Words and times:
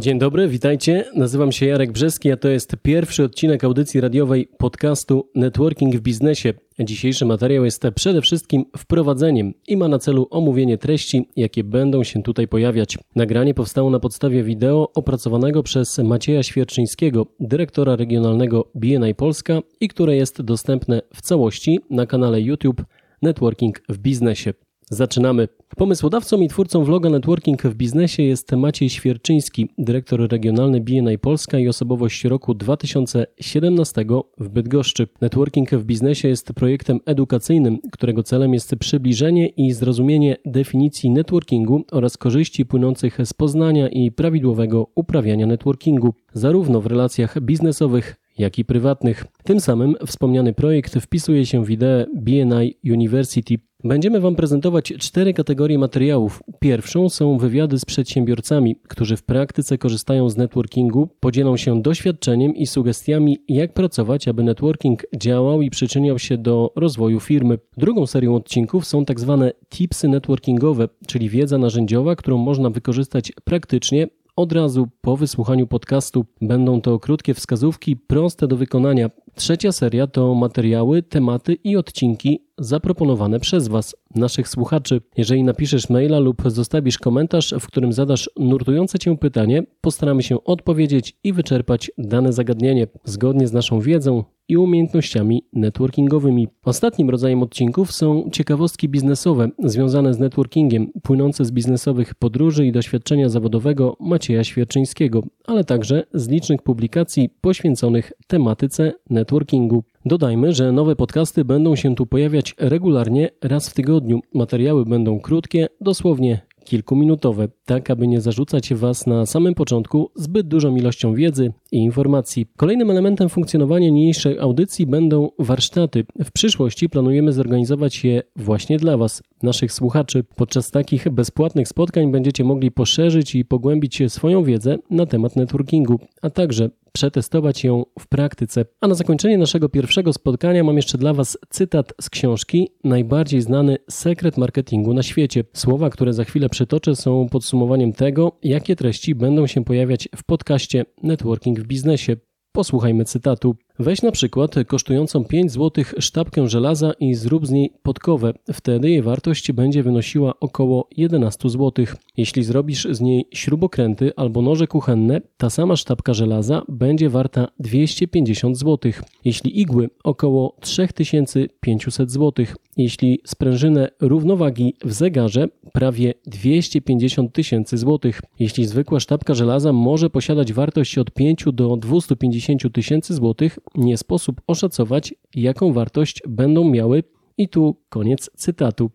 Dzień 0.00 0.18
dobry, 0.18 0.48
witajcie. 0.48 1.04
Nazywam 1.14 1.52
się 1.52 1.66
Jarek 1.66 1.92
Brzeski, 1.92 2.32
a 2.32 2.36
to 2.36 2.48
jest 2.48 2.76
pierwszy 2.82 3.24
odcinek 3.24 3.64
audycji 3.64 4.00
radiowej 4.00 4.48
podcastu 4.58 5.30
Networking 5.34 5.96
w 5.96 6.00
biznesie. 6.00 6.54
Dzisiejszy 6.80 7.24
materiał 7.24 7.64
jest 7.64 7.82
przede 7.94 8.22
wszystkim 8.22 8.64
wprowadzeniem 8.76 9.54
i 9.68 9.76
ma 9.76 9.88
na 9.88 9.98
celu 9.98 10.26
omówienie 10.30 10.78
treści, 10.78 11.28
jakie 11.36 11.64
będą 11.64 12.04
się 12.04 12.22
tutaj 12.22 12.48
pojawiać. 12.48 12.98
Nagranie 13.16 13.54
powstało 13.54 13.90
na 13.90 14.00
podstawie 14.00 14.42
wideo 14.42 14.92
opracowanego 14.94 15.62
przez 15.62 15.98
Macieja 15.98 16.42
Świerczyńskiego, 16.42 17.26
dyrektora 17.40 17.96
regionalnego 17.96 18.70
BNI 18.74 19.14
Polska 19.14 19.60
i 19.80 19.88
które 19.88 20.16
jest 20.16 20.42
dostępne 20.42 21.02
w 21.14 21.22
całości 21.22 21.80
na 21.90 22.06
kanale 22.06 22.40
YouTube 22.40 22.82
Networking 23.22 23.80
w 23.88 23.98
biznesie. 23.98 24.54
Zaczynamy. 24.90 25.48
Pomysłodawcą 25.76 26.40
i 26.40 26.48
twórcą 26.48 26.84
vloga 26.84 27.10
Networking 27.10 27.62
w 27.62 27.74
biznesie 27.74 28.22
jest 28.22 28.52
Maciej 28.52 28.90
Świerczyński, 28.90 29.68
dyrektor 29.78 30.30
regionalny 30.30 30.80
BNI 30.80 31.18
Polska 31.18 31.58
i 31.58 31.68
osobowość 31.68 32.24
roku 32.24 32.54
2017 32.54 34.04
w 34.38 34.48
Bydgoszczy. 34.48 35.08
Networking 35.20 35.70
w 35.70 35.84
biznesie 35.84 36.28
jest 36.28 36.52
projektem 36.52 37.00
edukacyjnym, 37.06 37.78
którego 37.92 38.22
celem 38.22 38.54
jest 38.54 38.76
przybliżenie 38.76 39.46
i 39.46 39.72
zrozumienie 39.72 40.36
definicji 40.44 41.10
networkingu 41.10 41.84
oraz 41.92 42.16
korzyści 42.16 42.66
płynących 42.66 43.18
z 43.24 43.32
poznania 43.32 43.88
i 43.88 44.10
prawidłowego 44.10 44.86
uprawiania 44.94 45.46
networkingu, 45.46 46.14
zarówno 46.32 46.80
w 46.80 46.86
relacjach 46.86 47.40
biznesowych, 47.40 48.16
jak 48.38 48.58
i 48.58 48.64
prywatnych. 48.64 49.24
Tym 49.44 49.60
samym 49.60 49.94
wspomniany 50.06 50.52
projekt 50.52 50.94
wpisuje 50.94 51.46
się 51.46 51.64
w 51.64 51.70
ideę 51.70 52.06
BNI 52.16 52.74
University. 52.84 53.67
Będziemy 53.84 54.20
Wam 54.20 54.34
prezentować 54.34 54.92
cztery 54.98 55.34
kategorie 55.34 55.78
materiałów. 55.78 56.42
Pierwszą 56.58 57.08
są 57.08 57.38
wywiady 57.38 57.78
z 57.78 57.84
przedsiębiorcami, 57.84 58.76
którzy 58.88 59.16
w 59.16 59.22
praktyce 59.22 59.78
korzystają 59.78 60.30
z 60.30 60.36
networkingu, 60.36 61.08
podzielą 61.20 61.56
się 61.56 61.82
doświadczeniem 61.82 62.54
i 62.54 62.66
sugestiami, 62.66 63.38
jak 63.48 63.72
pracować, 63.74 64.28
aby 64.28 64.42
networking 64.42 65.02
działał 65.16 65.62
i 65.62 65.70
przyczyniał 65.70 66.18
się 66.18 66.38
do 66.38 66.72
rozwoju 66.76 67.20
firmy. 67.20 67.58
Drugą 67.76 68.06
serią 68.06 68.34
odcinków 68.34 68.86
są 68.86 69.04
tak 69.04 69.20
zwane 69.20 69.52
tipsy 69.68 70.08
networkingowe, 70.08 70.88
czyli 71.06 71.28
wiedza 71.28 71.58
narzędziowa, 71.58 72.16
którą 72.16 72.38
można 72.38 72.70
wykorzystać 72.70 73.32
praktycznie 73.44 74.08
od 74.36 74.52
razu 74.52 74.88
po 75.00 75.16
wysłuchaniu 75.16 75.66
podcastu. 75.66 76.26
Będą 76.40 76.80
to 76.80 76.98
krótkie 76.98 77.34
wskazówki, 77.34 77.96
proste 77.96 78.48
do 78.48 78.56
wykonania. 78.56 79.10
Trzecia 79.38 79.72
seria 79.72 80.06
to 80.06 80.34
materiały, 80.34 81.02
tematy 81.02 81.54
i 81.54 81.76
odcinki 81.76 82.48
zaproponowane 82.58 83.40
przez 83.40 83.68
Was, 83.68 83.96
naszych 84.14 84.48
słuchaczy. 84.48 85.00
Jeżeli 85.16 85.42
napiszesz 85.42 85.90
maila 85.90 86.18
lub 86.18 86.42
zostawisz 86.46 86.98
komentarz, 86.98 87.54
w 87.60 87.66
którym 87.66 87.92
zadasz 87.92 88.30
nurtujące 88.36 88.98
Cię 88.98 89.18
pytanie, 89.18 89.62
postaramy 89.80 90.22
się 90.22 90.44
odpowiedzieć 90.44 91.16
i 91.24 91.32
wyczerpać 91.32 91.90
dane 91.98 92.32
zagadnienie 92.32 92.86
zgodnie 93.04 93.48
z 93.48 93.52
naszą 93.52 93.80
wiedzą 93.80 94.24
i 94.48 94.56
umiejętnościami 94.56 95.42
networkingowymi. 95.52 96.48
Ostatnim 96.64 97.10
rodzajem 97.10 97.42
odcinków 97.42 97.92
są 97.92 98.28
ciekawostki 98.32 98.88
biznesowe 98.88 99.48
związane 99.64 100.14
z 100.14 100.18
networkingiem, 100.18 100.92
płynące 101.02 101.44
z 101.44 101.52
biznesowych 101.52 102.14
podróży 102.14 102.66
i 102.66 102.72
doświadczenia 102.72 103.28
zawodowego 103.28 103.96
Macieja 104.00 104.44
Świerczyńskiego, 104.44 105.22
ale 105.46 105.64
także 105.64 106.02
z 106.14 106.28
licznych 106.28 106.62
publikacji 106.62 107.30
poświęconych 107.40 108.12
tematyce 108.28 108.92
networkingu. 109.10 109.84
Dodajmy, 110.04 110.52
że 110.52 110.72
nowe 110.72 110.96
podcasty 110.96 111.44
będą 111.44 111.76
się 111.76 111.94
tu 111.94 112.06
pojawiać 112.06 112.54
regularnie 112.58 113.30
raz 113.42 113.68
w 113.68 113.74
tygodniu. 113.74 114.20
Materiały 114.34 114.84
będą 114.84 115.20
krótkie, 115.20 115.68
dosłownie 115.80 116.40
kilkuminutowe, 116.64 117.48
tak 117.64 117.90
aby 117.90 118.08
nie 118.08 118.20
zarzucać 118.20 118.74
Was 118.74 119.06
na 119.06 119.26
samym 119.26 119.54
początku 119.54 120.10
zbyt 120.14 120.48
dużą 120.48 120.76
ilością 120.76 121.14
wiedzy 121.14 121.52
i 121.72 121.78
informacji. 121.78 122.46
Kolejnym 122.56 122.90
elementem 122.90 123.28
funkcjonowania 123.28 123.88
niniejszej 123.88 124.38
audycji 124.38 124.86
będą 124.86 125.30
warsztaty. 125.38 126.04
W 126.24 126.32
przyszłości 126.32 126.88
planujemy 126.88 127.32
zorganizować 127.32 128.04
je 128.04 128.22
właśnie 128.36 128.78
dla 128.78 128.96
Was, 128.96 129.22
naszych 129.42 129.72
słuchaczy. 129.72 130.24
Podczas 130.36 130.70
takich 130.70 131.08
bezpłatnych 131.08 131.68
spotkań 131.68 132.12
będziecie 132.12 132.44
mogli 132.44 132.70
poszerzyć 132.70 133.34
i 133.34 133.44
pogłębić 133.44 134.02
swoją 134.08 134.44
wiedzę 134.44 134.78
na 134.90 135.06
temat 135.06 135.36
networkingu, 135.36 136.00
a 136.22 136.30
także 136.30 136.70
przetestować 136.92 137.64
ją 137.64 137.84
w 137.98 138.06
praktyce. 138.06 138.64
A 138.80 138.88
na 138.88 138.94
zakończenie 138.94 139.38
naszego 139.38 139.68
pierwszego 139.68 140.12
spotkania 140.12 140.64
mam 140.64 140.76
jeszcze 140.76 140.98
dla 140.98 141.14
Was 141.14 141.38
cytat 141.50 141.92
z 142.00 142.10
książki 142.10 142.68
Najbardziej 142.84 143.42
znany 143.42 143.76
sekret 143.90 144.38
marketingu 144.38 144.94
na 144.94 145.02
świecie. 145.02 145.44
Słowa, 145.52 145.90
które 145.90 146.12
za 146.12 146.24
chwilę 146.24 146.48
przytoczę, 146.48 146.96
są 146.96 147.28
podsumowaniem 147.30 147.92
tego, 147.92 148.32
jakie 148.42 148.76
treści 148.76 149.14
będą 149.14 149.46
się 149.46 149.64
pojawiać 149.64 150.08
w 150.16 150.24
podcaście 150.24 150.84
Networking 151.02 151.57
w 151.58 151.66
biznesie. 151.66 152.16
Posłuchajmy 152.52 153.04
cytatu. 153.04 153.56
Weź 153.78 154.02
na 154.02 154.12
przykład 154.12 154.54
kosztującą 154.66 155.24
5 155.24 155.52
zł 155.52 155.84
sztabkę 155.98 156.48
żelaza 156.48 156.92
i 157.00 157.14
zrób 157.14 157.46
z 157.46 157.50
niej 157.50 157.72
podkowę. 157.82 158.32
Wtedy 158.52 158.90
jej 158.90 159.02
wartość 159.02 159.52
będzie 159.52 159.82
wynosiła 159.82 160.34
około 160.40 160.88
11 160.96 161.48
zł. 161.48 161.86
Jeśli 162.16 162.42
zrobisz 162.42 162.88
z 162.90 163.00
niej 163.00 163.24
śrubokręty 163.34 164.12
albo 164.16 164.42
noże 164.42 164.66
kuchenne, 164.66 165.20
ta 165.36 165.50
sama 165.50 165.76
sztabka 165.76 166.14
żelaza 166.14 166.62
będzie 166.68 167.10
warta 167.10 167.48
250 167.58 168.58
zł. 168.58 168.92
Jeśli 169.24 169.60
igły 169.60 169.90
około 170.04 170.56
3500 170.60 172.10
zł. 172.10 172.46
Jeśli 172.78 173.20
sprężynę 173.26 173.88
równowagi 174.00 174.74
w 174.84 174.92
zegarze 174.92 175.48
prawie 175.72 176.14
250 176.26 177.32
tysięcy 177.32 177.78
złotych. 177.78 178.20
Jeśli 178.38 178.66
zwykła 178.66 179.00
sztabka 179.00 179.34
żelaza 179.34 179.72
może 179.72 180.10
posiadać 180.10 180.52
wartość 180.52 180.98
od 180.98 181.10
5 181.10 181.44
do 181.52 181.76
250 181.76 182.72
tysięcy 182.72 183.14
złotych, 183.14 183.58
nie 183.74 183.96
sposób 183.96 184.40
oszacować, 184.46 185.14
jaką 185.34 185.72
wartość 185.72 186.22
będą 186.28 186.64
miały 186.64 187.02
i 187.38 187.48
tu 187.48 187.76
koniec 187.88 188.30
cytatu. 188.36 188.90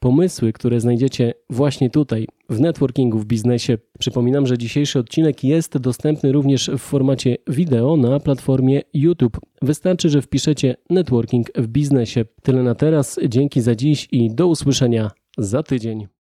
Pomysły, 0.00 0.52
które 0.52 0.80
znajdziecie 0.80 1.34
właśnie 1.50 1.90
tutaj, 1.90 2.26
w 2.48 2.60
networkingu 2.60 3.18
w 3.18 3.24
biznesie. 3.24 3.78
Przypominam, 3.98 4.46
że 4.46 4.58
dzisiejszy 4.58 4.98
odcinek 4.98 5.44
jest 5.44 5.78
dostępny 5.78 6.32
również 6.32 6.70
w 6.70 6.78
formacie 6.78 7.36
wideo 7.48 7.96
na 7.96 8.20
platformie 8.20 8.82
YouTube. 8.94 9.40
Wystarczy, 9.62 10.08
że 10.08 10.22
wpiszecie 10.22 10.76
networking 10.90 11.46
w 11.56 11.66
biznesie. 11.66 12.24
Tyle 12.42 12.62
na 12.62 12.74
teraz, 12.74 13.20
dzięki 13.28 13.60
za 13.60 13.74
dziś 13.74 14.08
i 14.12 14.34
do 14.34 14.46
usłyszenia 14.46 15.10
za 15.38 15.62
tydzień. 15.62 16.06